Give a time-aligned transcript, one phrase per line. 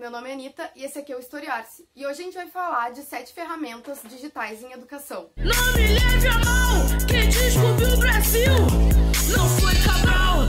[0.00, 1.86] meu nome é Anitta e esse aqui é o Historiarse.
[1.94, 5.30] E hoje a gente vai falar de sete ferramentas digitais em educação.
[5.36, 8.50] Não me leve a mal, quem descobriu o Brasil
[9.30, 10.48] não foi Cabral.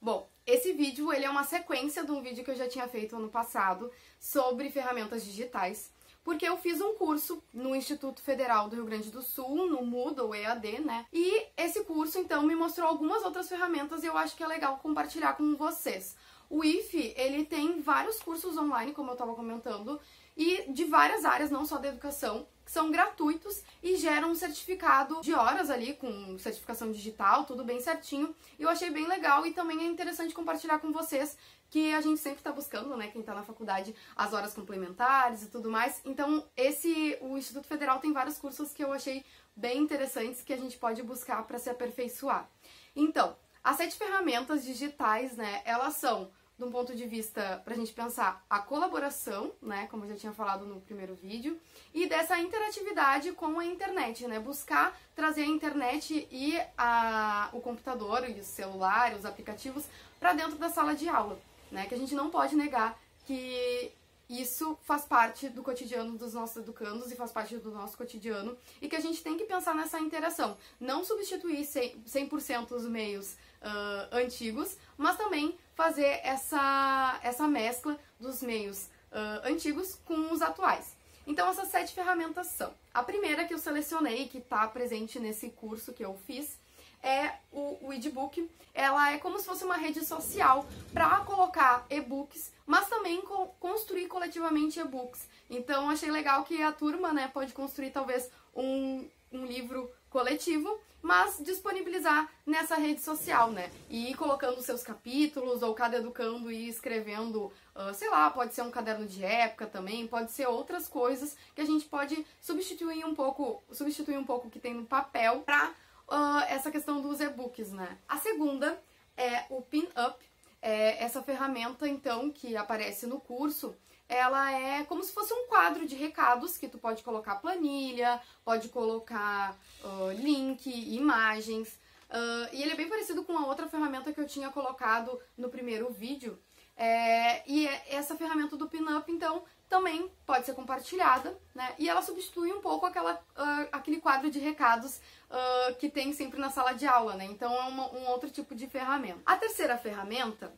[0.00, 3.16] Bom, esse vídeo ele é uma sequência de um vídeo que eu já tinha feito
[3.16, 3.90] ano passado
[4.20, 5.90] sobre ferramentas digitais
[6.26, 10.34] porque eu fiz um curso no Instituto Federal do Rio Grande do Sul, no Moodle
[10.34, 11.06] EAD, né?
[11.12, 14.76] E esse curso, então, me mostrou algumas outras ferramentas e eu acho que é legal
[14.78, 16.16] compartilhar com vocês.
[16.48, 20.00] O IFE, ele tem vários cursos online, como eu estava comentando,
[20.36, 25.20] e de várias áreas, não só da educação, que são gratuitos e geram um certificado
[25.20, 28.34] de horas ali, com certificação digital, tudo bem certinho.
[28.58, 31.36] Eu achei bem legal e também é interessante compartilhar com vocês
[31.70, 35.46] que a gente sempre está buscando, né, quem está na faculdade, as horas complementares e
[35.48, 36.00] tudo mais.
[36.04, 39.24] Então, esse o Instituto Federal tem vários cursos que eu achei
[39.54, 42.48] bem interessantes que a gente pode buscar para se aperfeiçoar.
[42.94, 47.76] Então, as sete ferramentas digitais, né, elas são de um ponto de vista para a
[47.76, 51.60] gente pensar a colaboração, né, como eu já tinha falado no primeiro vídeo,
[51.92, 58.28] e dessa interatividade com a internet, né, buscar trazer a internet e a, o computador
[58.28, 59.84] e o celular, os aplicativos
[60.18, 61.38] para dentro da sala de aula
[61.70, 61.86] né?
[61.86, 63.92] Que a gente não pode negar que
[64.28, 68.88] isso faz parte do cotidiano dos nossos educandos e faz parte do nosso cotidiano e
[68.88, 70.56] que a gente tem que pensar nessa interação.
[70.80, 78.86] Não substituir 100% os meios uh, antigos, mas também fazer essa, essa mescla dos meios
[79.12, 80.96] uh, antigos com os atuais.
[81.26, 85.92] Então, essas sete ferramentas são: a primeira que eu selecionei, que está presente nesse curso
[85.92, 86.58] que eu fiz,
[87.06, 88.50] é o, o Edbook.
[88.74, 94.08] Ela é como se fosse uma rede social para colocar e-books, mas também co construir
[94.08, 95.28] coletivamente e-books.
[95.48, 101.38] Então achei legal que a turma né, pode construir talvez um, um livro coletivo, mas
[101.38, 103.70] disponibilizar nessa rede social, né?
[103.88, 108.62] E ir colocando seus capítulos, ou cada educando e escrevendo, uh, sei lá, pode ser
[108.62, 113.14] um caderno de época também, pode ser outras coisas que a gente pode substituir um
[113.14, 115.72] pouco, substituir um pouco o que tem no papel para
[116.08, 117.98] uh, essa questão dos e-books, né?
[118.08, 118.80] A segunda
[119.16, 120.24] é o Pin-Up,
[120.60, 123.74] é essa ferramenta, então, que aparece no curso,
[124.08, 128.68] ela é como se fosse um quadro de recados que tu pode colocar planilha, pode
[128.68, 131.68] colocar uh, link, imagens,
[132.10, 135.48] uh, e ele é bem parecido com a outra ferramenta que eu tinha colocado no
[135.48, 136.38] primeiro vídeo,
[136.76, 141.74] é, e é essa ferramenta do Pinup, então, também pode ser compartilhada, né?
[141.78, 145.00] E ela substitui um pouco aquela, uh, aquele quadro de recados
[145.30, 147.24] uh, que tem sempre na sala de aula, né?
[147.24, 149.20] Então é uma, um outro tipo de ferramenta.
[149.26, 150.52] A terceira ferramenta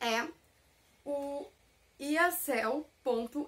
[0.00, 0.26] é
[1.04, 1.46] o
[1.98, 3.46] iacel.ly.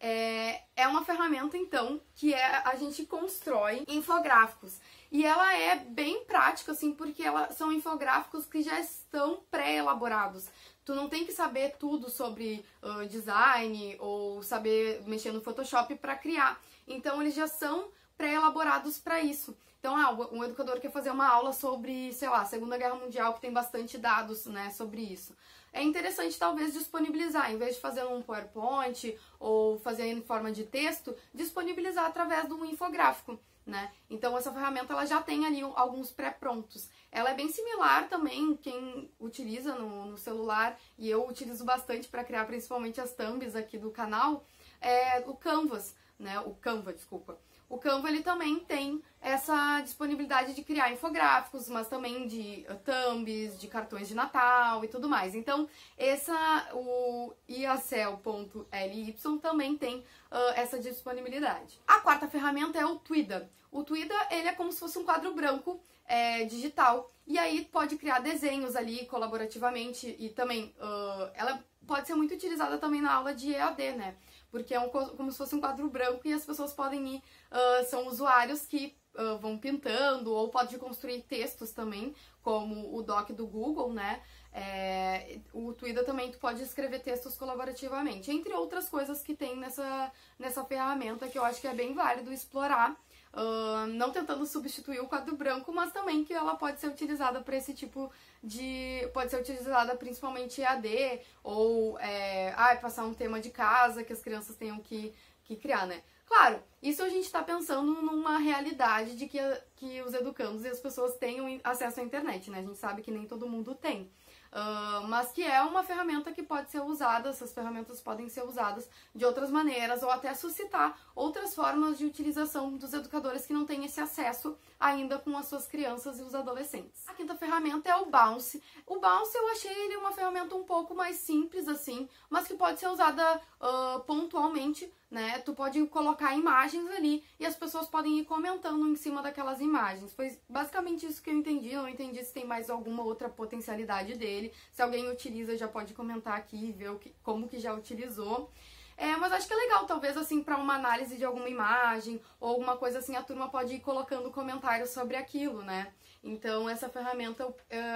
[0.00, 4.78] É, é uma ferramenta, então, que é, a gente constrói infográficos.
[5.10, 10.46] E ela é bem prática, assim, porque ela, são infográficos que já estão pré-elaborados.
[10.88, 16.16] Tu não tem que saber tudo sobre uh, design ou saber mexer no Photoshop para
[16.16, 16.58] criar.
[16.86, 19.54] Então, eles já são pré-elaborados para isso.
[19.78, 23.40] Então, ah, um educador quer fazer uma aula sobre, sei lá, Segunda Guerra Mundial, que
[23.42, 25.36] tem bastante dados, né, sobre isso.
[25.74, 30.64] É interessante, talvez, disponibilizar, em vez de fazer um PowerPoint ou fazer em forma de
[30.64, 33.38] texto, disponibilizar através de um infográfico
[33.68, 33.92] né?
[34.08, 36.88] Então essa ferramenta ela já tem ali alguns pré-prontos.
[37.12, 42.24] Ela é bem similar também quem utiliza no, no celular e eu utilizo bastante para
[42.24, 44.44] criar principalmente as thumbs aqui do canal,
[44.80, 46.40] é o Canvas, né?
[46.40, 47.38] O Canva, desculpa.
[47.68, 53.60] O Canva ele também tem essa disponibilidade de criar infográficos, mas também de uh, thumbs,
[53.60, 55.34] de cartões de Natal e tudo mais.
[55.34, 55.68] Então,
[55.98, 61.78] essa o iacel.ly também tem uh, essa disponibilidade.
[61.86, 63.50] A quarta ferramenta é o Twida.
[63.70, 67.96] O Twida ele é como se fosse um quadro branco é, digital e aí pode
[67.96, 73.34] criar desenhos ali colaborativamente e também uh, ela pode ser muito utilizada também na aula
[73.34, 74.16] de EAD, né?
[74.50, 77.84] Porque é um, como se fosse um quadro branco e as pessoas podem ir, uh,
[77.88, 83.46] são usuários que uh, vão pintando ou pode construir textos também, como o doc do
[83.46, 84.22] Google, né?
[84.52, 90.10] É, o Twitter também tu pode escrever textos colaborativamente, entre outras coisas que tem nessa,
[90.38, 92.96] nessa ferramenta que eu acho que é bem válido explorar.
[93.32, 97.56] Uh, não tentando substituir o quadro branco, mas também que ela pode ser utilizada para
[97.56, 98.10] esse tipo
[98.42, 99.08] de.
[99.12, 104.22] pode ser utilizada principalmente EAD, ou é, ah, passar um tema de casa que as
[104.22, 105.14] crianças tenham que,
[105.44, 106.02] que criar, né?
[106.28, 109.38] Claro, isso a gente está pensando numa realidade de que,
[109.76, 112.58] que os educandos e as pessoas tenham acesso à internet, né?
[112.58, 114.10] A gente sabe que nem todo mundo tem.
[114.52, 118.88] Uh, mas que é uma ferramenta que pode ser usada, essas ferramentas podem ser usadas
[119.14, 123.84] de outras maneiras ou até suscitar outras formas de utilização dos educadores que não têm
[123.84, 127.06] esse acesso ainda com as suas crianças e os adolescentes.
[127.08, 128.62] A quinta ferramenta é o Bounce.
[128.86, 132.80] O Bounce eu achei ele uma ferramenta um pouco mais simples assim, mas que pode
[132.80, 135.38] ser usada uh, pontualmente né?
[135.38, 140.12] Tu pode colocar imagens ali e as pessoas podem ir comentando em cima daquelas imagens.
[140.12, 141.72] Foi basicamente isso que eu entendi.
[141.72, 144.37] Eu não entendi se tem mais alguma outra potencialidade dele.
[144.72, 148.50] Se alguém utiliza, já pode comentar aqui e ver que, como que já utilizou.
[148.96, 152.48] É, mas acho que é legal, talvez assim, para uma análise de alguma imagem ou
[152.48, 155.92] alguma coisa assim, a turma pode ir colocando comentários sobre aquilo, né?
[156.22, 157.54] Então, essa ferramenta eu,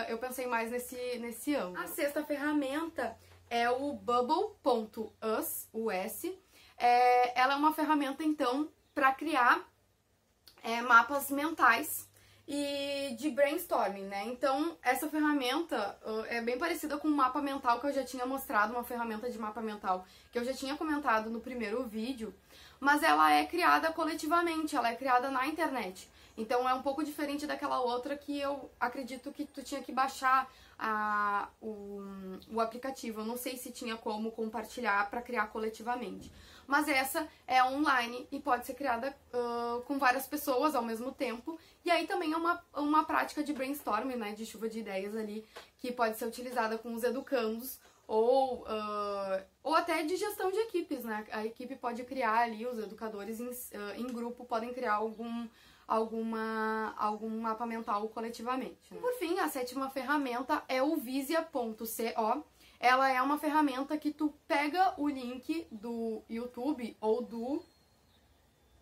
[0.09, 1.57] eu pensei mais nesse, nesse.
[1.57, 3.19] A sexta ferramenta
[3.51, 5.69] é o Bubble.us,
[6.79, 9.61] é, ela é uma ferramenta, então, para criar
[10.63, 12.09] é, mapas mentais
[12.47, 14.25] e de brainstorming, né?
[14.27, 18.27] Então, essa ferramenta uh, é bem parecida com o mapa mental que eu já tinha
[18.27, 22.35] mostrado, uma ferramenta de mapa mental que eu já tinha comentado no primeiro vídeo,
[22.81, 26.09] mas ela é criada coletivamente, ela é criada na internet.
[26.43, 30.51] Então, é um pouco diferente daquela outra que eu acredito que tu tinha que baixar
[30.79, 32.03] a, o,
[32.53, 33.21] o aplicativo.
[33.21, 36.31] Eu não sei se tinha como compartilhar para criar coletivamente
[36.67, 41.59] mas essa é online e pode ser criada uh, com várias pessoas ao mesmo tempo.
[41.85, 45.47] E aí também é uma, uma prática de brainstorming, né, de chuva de ideias ali,
[45.79, 51.05] que pode ser utilizada com os educandos ou, uh, ou até de gestão de equipes,
[51.05, 51.25] né?
[51.31, 55.49] A equipe pode criar ali, os educadores em, uh, em grupo podem criar algum
[55.93, 58.79] alguma, algum mapa mental coletivamente.
[58.91, 58.99] Né?
[58.99, 62.45] Por fim, a sétima ferramenta é o Visia.co,
[62.81, 67.63] ela é uma ferramenta que tu pega o link do YouTube ou do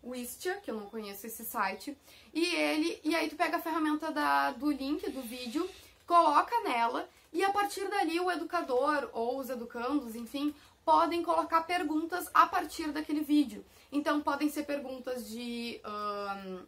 [0.01, 1.97] Wistia, que eu não conheço esse site,
[2.33, 5.69] e ele e aí tu pega a ferramenta da, do link do vídeo,
[6.07, 10.55] coloca nela e a partir dali o educador ou os educandos, enfim,
[10.85, 13.63] podem colocar perguntas a partir daquele vídeo.
[13.91, 16.65] Então podem ser perguntas de um,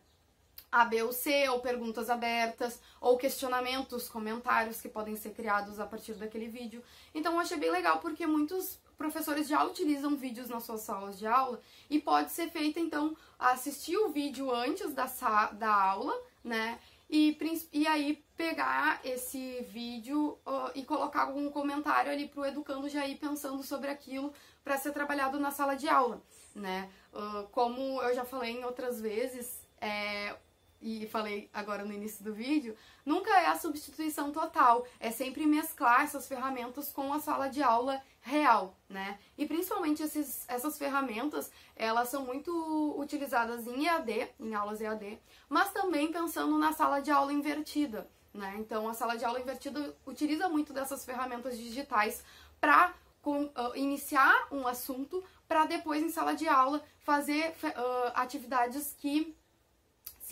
[0.73, 5.85] a, B ou C, ou perguntas abertas, ou questionamentos, comentários que podem ser criados a
[5.85, 6.83] partir daquele vídeo.
[7.13, 11.27] Então eu achei bem legal porque muitos professores já utilizam vídeos nas suas salas de
[11.27, 11.61] aula
[11.91, 15.05] e pode ser feito então assistir o vídeo antes da,
[15.51, 16.79] da aula, né?
[17.07, 17.37] E,
[17.71, 23.05] e aí pegar esse vídeo uh, e colocar algum comentário ali para o educando já
[23.05, 24.33] ir pensando sobre aquilo
[24.63, 26.19] para ser trabalhado na sala de aula,
[26.55, 26.89] né?
[27.13, 30.35] Uh, como eu já falei em outras vezes, é,
[30.83, 32.75] e falei agora no início do vídeo,
[33.05, 38.01] nunca é a substituição total, é sempre mesclar essas ferramentas com a sala de aula
[38.21, 39.17] real, né?
[39.37, 45.71] E principalmente esses, essas ferramentas, elas são muito utilizadas em EAD, em aulas EAD, mas
[45.71, 48.55] também pensando na sala de aula invertida, né?
[48.59, 52.23] Então a sala de aula invertida utiliza muito dessas ferramentas digitais
[52.59, 52.93] para
[53.25, 59.35] uh, iniciar um assunto para depois em sala de aula fazer uh, atividades que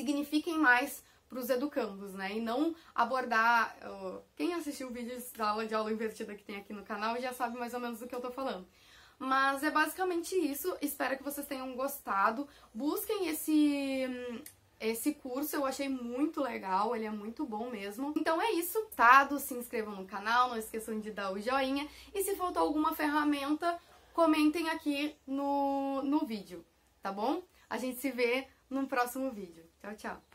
[0.02, 2.36] signifiquem mais para os educandos, né?
[2.36, 3.78] E não abordar.
[4.36, 7.32] Quem assistiu o vídeo da aula de aula invertida que tem aqui no canal já
[7.32, 8.68] sabe mais ou menos do que eu tô falando.
[9.18, 10.76] Mas é basicamente isso.
[10.82, 12.48] Espero que vocês tenham gostado.
[12.74, 14.08] Busquem esse.
[14.80, 18.14] Esse curso eu achei muito legal, ele é muito bom mesmo.
[18.18, 19.30] Então é isso, tá?
[19.38, 21.88] Se inscrevam no canal, não esqueçam de dar o joinha.
[22.16, 23.80] E se faltou alguma ferramenta,
[24.12, 26.66] comentem aqui no, no vídeo,
[27.00, 27.44] tá bom?
[27.70, 29.71] A gente se vê no próximo vídeo.
[29.82, 30.31] Tchau, tchau.